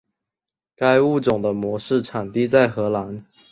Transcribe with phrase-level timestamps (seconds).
[0.75, 3.23] 该物种的模式产地在荷兰。